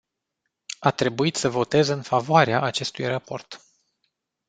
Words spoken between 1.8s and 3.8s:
în favoarea acestui raport.